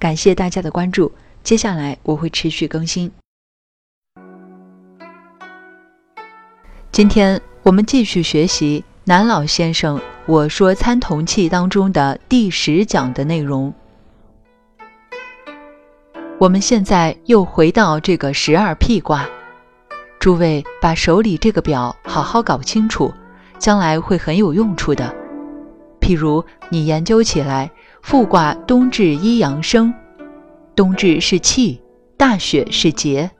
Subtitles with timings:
[0.00, 1.12] 感谢大家的关注，
[1.42, 3.12] 接下来我会持续更新。
[6.90, 13.74] 今天我们继续学习南老先生《我说参同契》当中的第十讲的内容。
[16.38, 19.28] 我们现在又回到这个十二辟卦，
[20.18, 23.12] 诸位把手里这个表好好搞清楚，
[23.58, 25.14] 将来会很有用处的。
[26.00, 27.70] 譬如你研究起来，
[28.02, 29.92] 复卦冬至一阳生，
[30.74, 31.80] 冬至是气，
[32.16, 33.30] 大雪是节，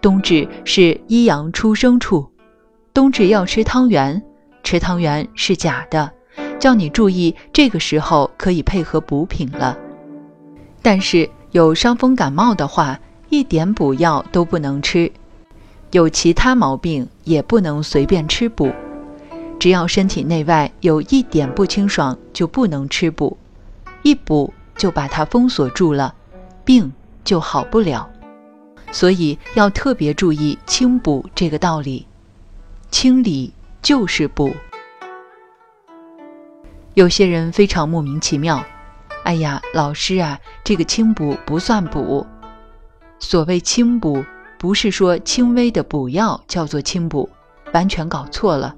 [0.00, 2.30] 冬至是一阳出生处。
[2.92, 4.22] 冬至要吃汤圆，
[4.62, 6.10] 吃汤圆是假的，
[6.58, 9.76] 叫你注意，这个时候可以配合补品了。
[10.80, 15.10] 但是有伤风感冒的话，一点补药都不能吃；
[15.90, 18.70] 有其他毛病也不能随便吃补。
[19.58, 23.36] 只要身体内外有一点不清爽，就不能吃补，
[24.04, 26.14] 一补就把它封锁住了，
[26.62, 26.92] 病
[27.24, 28.08] 就好不了。
[28.92, 32.06] 所以要特别注意清补这个道理。
[32.90, 34.54] 清理就是补。
[36.92, 38.62] 有些人非常莫名其妙，
[39.24, 42.24] 哎呀，老师啊，这个清补不算补。
[43.18, 44.22] 所谓清补，
[44.58, 47.28] 不是说轻微的补药叫做清补，
[47.72, 48.76] 完全搞错了。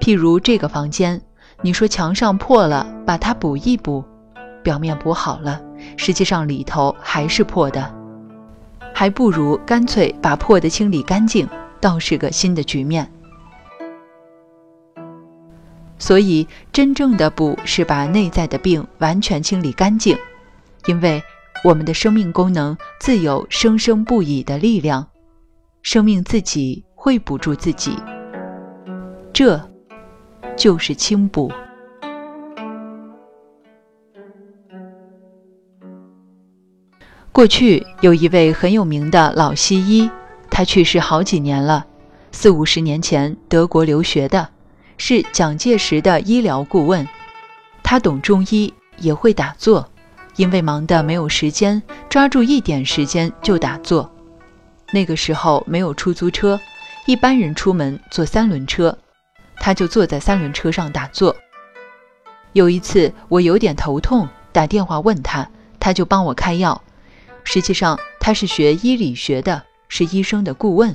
[0.00, 1.20] 譬如这个房间，
[1.60, 4.02] 你说墙上破了，把它补一补，
[4.66, 5.62] 表面补好了，
[5.96, 7.94] 实际上里头还是破的，
[8.92, 11.48] 还不如干脆把破的清理干净，
[11.80, 13.08] 倒是个新的局面。
[16.00, 20.18] 所以，真正的补是把内在的病完全清理干净，
[20.86, 21.22] 因为
[21.62, 25.06] 我们的生命功能自有生生不已的力量，
[25.82, 27.96] 生命自己会补助自己，
[29.32, 29.60] 这
[30.56, 31.52] 就是清补。
[37.36, 40.10] 过去有一位很有名的老西医，
[40.50, 41.84] 他去世好几年了，
[42.32, 44.48] 四五十年前德国留学的。
[44.96, 47.06] 是蒋介石的医疗顾问，
[47.82, 49.86] 他懂中医，也会打坐。
[50.36, 54.10] 因为忙得没有时间，抓住一点时间就打坐。
[54.90, 56.58] 那个时候没有出租车，
[57.04, 58.96] 一般人出门坐三轮车，
[59.56, 61.36] 他就坐在三轮车上打坐。
[62.54, 65.46] 有一次我有点头痛，打电话问他，
[65.78, 66.80] 他就帮我开药。
[67.48, 70.94] 实际上他是学医理学的，是医生的顾问。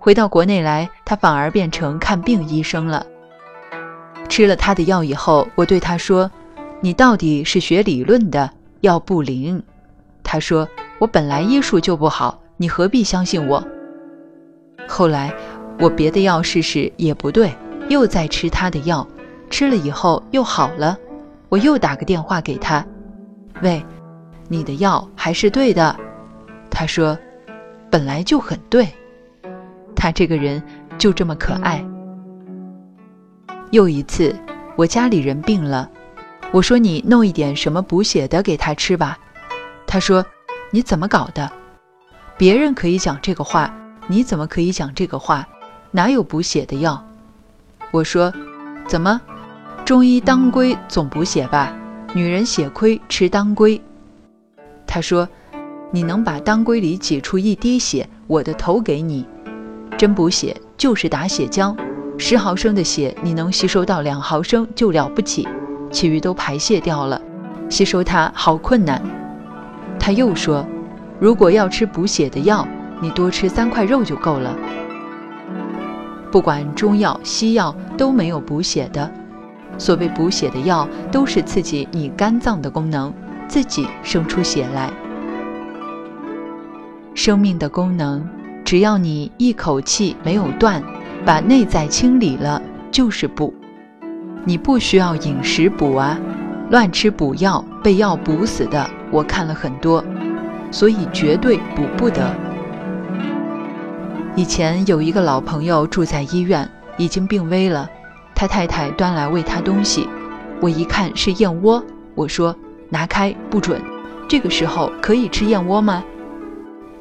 [0.00, 3.06] 回到国内来，他反而变成看病医生了。
[4.28, 6.28] 吃了他的药以后，我对他说
[6.82, 8.50] ：“你到底是学理论的，
[8.80, 9.62] 药不灵。”
[10.24, 10.68] 他说
[10.98, 13.64] ：“我本来医术就不好，你何必相信我？”
[14.88, 15.32] 后来
[15.78, 17.54] 我别的药试试也不对，
[17.88, 19.06] 又在吃他的药，
[19.48, 20.98] 吃了以后又好了。
[21.48, 22.84] 我又打个电话给他
[23.62, 23.82] ：“喂，
[24.48, 25.94] 你的药还是对的。”
[26.70, 27.16] 他说
[27.90, 28.88] ：“本来就很对。”
[29.94, 30.62] 他这个人
[30.96, 31.84] 就这么可爱。
[33.70, 34.34] 又一次，
[34.76, 35.90] 我家里人病了，
[36.52, 39.18] 我说你弄一点什么补血的给他吃吧。
[39.86, 40.24] 他说
[40.70, 41.50] ：“你怎么搞的？
[42.36, 43.74] 别人可以讲这个话，
[44.06, 45.46] 你怎么可以讲这个话？
[45.90, 47.04] 哪有补血的药？”
[47.90, 48.32] 我说
[48.86, 49.20] ：“怎么？
[49.84, 51.74] 中医当归总补血吧？
[52.14, 53.80] 女人血亏吃当归。”
[54.98, 55.28] 他说
[55.92, 59.24] ：“你能把当归里挤出一滴血，我的头给你。
[59.96, 61.72] 真补血就是打血浆。”
[62.18, 65.46] 十毫升的血，你能吸收到两毫升就了不起，
[65.88, 67.22] 其余都排泄掉了，
[67.68, 69.00] 吸收它好困难。
[70.00, 70.66] 他又说，
[71.20, 72.66] 如果要吃补血的药，
[73.00, 74.52] 你多吃三块肉就够了。
[76.32, 79.08] 不管中药西药都没有补血的，
[79.78, 83.14] 所谓补血的药都是刺激你肝脏的功能，
[83.48, 84.90] 自己生出血来。
[87.14, 88.24] 生命的功能，
[88.64, 90.82] 只要你一口气没有断。
[91.26, 93.52] 把内在清理了就是补，
[94.44, 96.16] 你不需要饮食补啊，
[96.70, 100.02] 乱吃补药被药补死的我看了很多，
[100.70, 102.34] 所以绝对补不得。
[104.36, 107.90] 以前有一个老朋友住在医院，已经病危了，
[108.34, 110.08] 他太太端来喂他东西，
[110.60, 111.84] 我一看是燕窝，
[112.14, 112.56] 我说
[112.90, 113.80] 拿开不准，
[114.28, 116.02] 这个时候可以吃燕窝吗？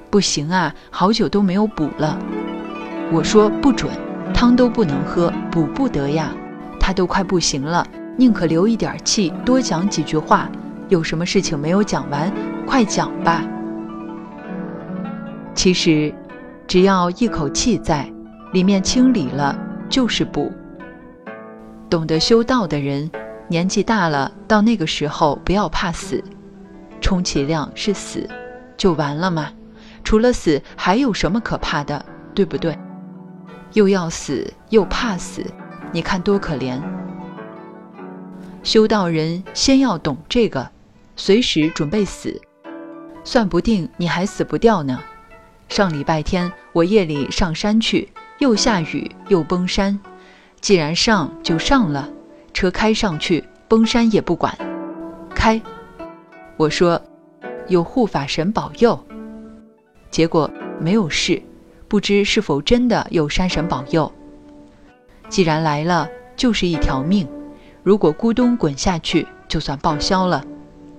[0.09, 2.17] 不行啊，好久都没有补了，
[3.11, 3.91] 我说不准。
[4.33, 6.31] 汤都不能喝，补不得呀。
[6.79, 7.85] 他都快不行了，
[8.17, 10.49] 宁可留一点气，多讲几句话。
[10.89, 12.31] 有什么事情没有讲完，
[12.65, 13.43] 快讲吧。
[15.55, 16.13] 其实，
[16.67, 18.09] 只要一口气在
[18.53, 19.57] 里面清理了，
[19.89, 20.51] 就是补。
[21.89, 23.09] 懂得修道的人，
[23.49, 26.23] 年纪大了，到那个时候不要怕死，
[26.99, 28.29] 充其量是死，
[28.75, 29.51] 就完了吗？
[30.03, 32.05] 除了死，还有什么可怕的？
[32.35, 32.77] 对不对？
[33.73, 35.45] 又要死，又怕死，
[35.91, 36.79] 你看多可怜。
[38.63, 40.69] 修道人先要懂这个，
[41.15, 42.41] 随时准备死，
[43.23, 44.99] 算不定你还死不掉呢。
[45.69, 48.09] 上礼拜天我夜里上山去，
[48.39, 49.97] 又下雨又崩山，
[50.61, 52.09] 既然上就上了，
[52.57, 54.51] 车开上去，崩山也不管，
[55.29, 55.61] 开。
[56.57, 56.99] 我说
[57.67, 58.99] 有护法神保佑，
[60.09, 60.49] 结果
[60.79, 61.39] 没有事，
[61.87, 64.11] 不知是否真的有山神保佑。
[65.29, 67.27] 既然来了，就是一条命，
[67.83, 70.43] 如果咕咚滚下去，就算报销了，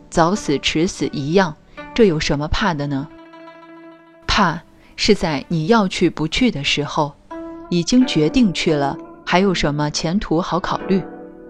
[0.09, 1.57] 早死迟死一样，
[1.93, 3.09] 这有什么怕的呢？
[4.29, 4.63] 怕
[4.95, 7.17] 是在你要去不去的时候，
[7.69, 8.97] 已经决定去了，
[9.27, 11.03] 还有什么前途好考虑？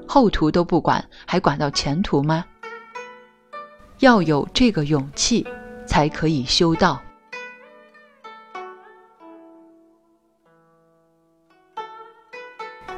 [0.09, 2.45] 后途都不管，还管到前途吗？
[3.99, 5.47] 要有这个勇气，
[5.87, 6.99] 才可以修道。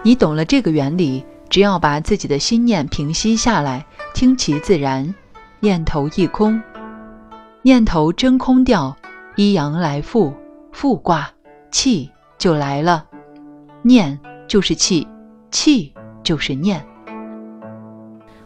[0.03, 3.85] 你懂了这个原理，只要把自己的心念平息下来，
[4.15, 5.15] 听其自然，
[5.59, 6.63] 念头一空，
[7.63, 8.97] 念头真空掉，
[9.37, 10.33] 一阳来复，
[10.73, 11.31] 复卦
[11.71, 13.07] 气就来了。
[13.83, 15.07] 念就是气，
[15.51, 15.93] 气
[16.23, 16.87] 就是念。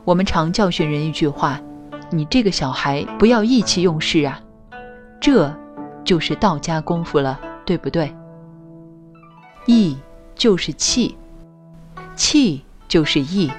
[0.05, 1.61] 我们常教训人一句话。
[2.11, 4.41] 你这个小孩不要意气用事啊，
[5.21, 5.53] 这
[6.05, 8.15] 就是道家功夫了，对不对？
[9.67, 9.97] 意
[10.37, 11.17] 就是气，
[12.15, 13.51] 气就是意，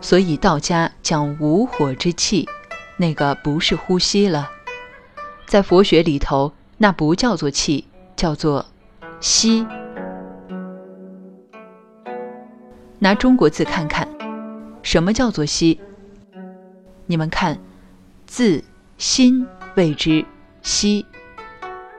[0.00, 2.48] 所以道家讲无火之气，
[2.96, 4.50] 那个不是呼吸了，
[5.46, 7.84] 在佛学里头，那不叫做气，
[8.16, 8.64] 叫做
[9.20, 9.64] 息。
[12.98, 14.08] 拿中国字看看，
[14.86, 15.80] 什么叫做息？
[17.06, 17.58] 你们看。
[18.24, 18.62] 自
[18.98, 19.44] 心
[19.74, 20.24] 谓之
[20.62, 21.04] 息，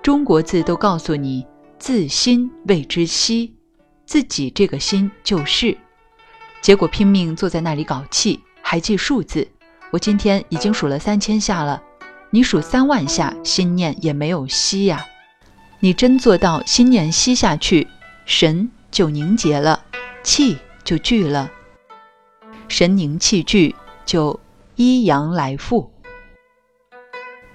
[0.02, 1.46] 中国字都告诉你
[1.78, 3.54] 自心谓之息，
[4.06, 5.78] 自己这个心就是。
[6.62, 9.46] 结果拼命坐在那里搞气，还记数字。
[9.92, 11.84] 我今天已经数了三千下了，
[12.30, 15.06] 你数三万下，心念也没有息呀。
[15.82, 17.86] 你真做到心念息下去，
[18.26, 19.84] 神就凝结了，
[20.24, 21.52] 气就聚了。
[22.68, 23.76] 神凝气聚，
[24.06, 24.40] 就
[24.76, 25.92] 一阳来复。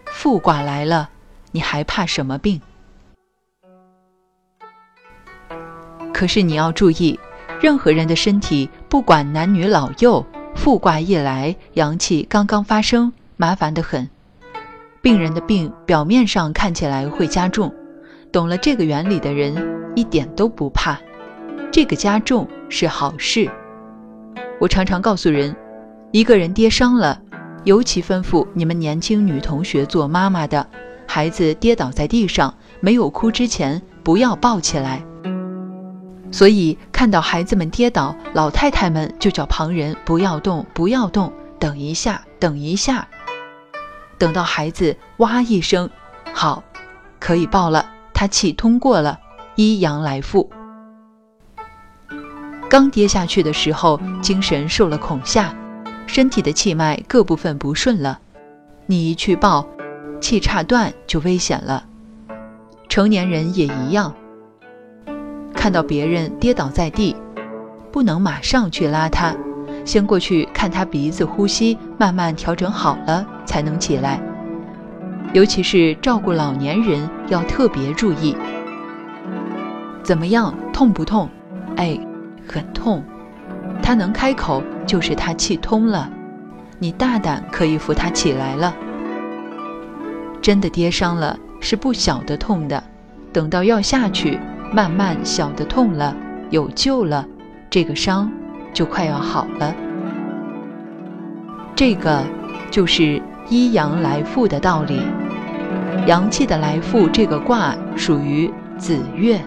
[0.06, 1.10] 复卦来了，
[1.50, 2.60] 你还怕什么病？
[6.12, 7.18] 可是你要注意，
[7.60, 10.24] 任何人的身体，不管男女老幼，
[10.54, 14.08] 复卦一来，阳气刚刚发生，麻烦得很。
[15.00, 17.74] 病人的病表面上看起来会加重，
[18.30, 20.98] 懂了这个原理的人一点都不怕，
[21.72, 23.50] 这个加重是好事。
[24.62, 25.56] 我常常告诉人，
[26.12, 27.20] 一个人跌伤了。
[27.64, 30.64] 尤其吩咐你们年轻女同学做妈妈的，
[31.04, 35.04] 孩子跌倒在地上没有哭之前，不要抱起来。
[36.30, 43.08] 所以看到孩子们跌倒，老太太们就叫旁人不要动，不要动，等一下，等一下。
[44.16, 45.90] 等到孩子哇一声，
[46.32, 46.62] 好，
[47.18, 49.18] 可以抱了，他气通过了，
[49.56, 50.48] 一阳来复。
[52.72, 55.54] 刚跌下去的时候，精神受了恐吓。
[56.06, 58.18] 身体的气脉各部分不顺了，
[58.86, 59.66] 你一去抱，
[60.22, 61.84] 气岔断就危险了。
[62.88, 64.14] 成年人也一样，
[65.52, 67.14] 看到别人跌倒在地，
[67.92, 69.36] 不能马上去拉他，
[69.84, 74.18] 先过去看他鼻子呼吸，慢慢调整好了才能起来。
[75.34, 78.34] 尤其是照顾老年人要特别注意。
[80.02, 80.54] 怎么样？
[80.72, 81.28] 痛不痛？
[81.76, 81.98] 哎，
[82.52, 83.02] 很痛。
[83.82, 86.08] 他能开口，就是他气通了。
[86.78, 88.74] 你大胆可以扶他起来了。
[90.40, 92.82] 真的跌伤了，是不小的痛的。
[93.32, 94.38] 等到要下去，
[94.72, 96.14] 慢慢小的痛了，
[96.50, 97.26] 有救了，
[97.70, 98.30] 这个伤
[98.72, 99.74] 就快要好了。
[101.74, 102.22] 这个
[102.70, 105.00] 就是一阳来复的道理。
[106.06, 109.40] 阳气的来复，这个卦属于子月。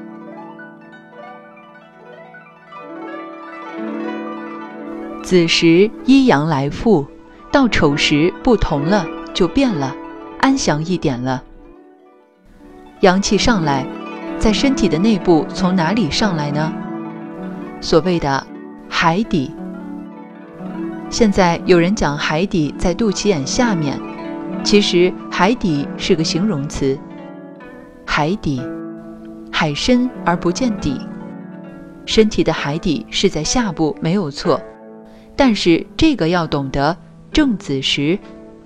[5.26, 7.04] 子时一阳来复，
[7.52, 9.04] 到丑时不同了，
[9.34, 9.96] 就变了，
[10.40, 11.44] 安详一点了。
[13.00, 13.88] 阳气上来，
[14.38, 16.72] 在身体的内部从哪里上来呢？
[17.82, 18.46] 所谓的
[18.88, 19.52] 海底。
[21.10, 24.00] 现在有人讲海底在肚脐眼下面，
[24.64, 26.96] 其实海底是个形容词。
[28.06, 28.62] 海底，
[29.52, 31.02] 海深而不见底，
[32.06, 34.62] 身体的海底是在下部，没有错。
[35.36, 36.96] 但是这个要懂得，
[37.32, 38.18] 正子时，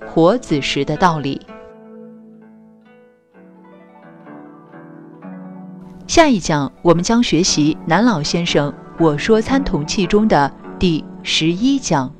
[0.06, 1.40] 活子时的道理。
[6.06, 12.12] 下一讲我们将学习南老先生《我说参同契》中的第十一讲。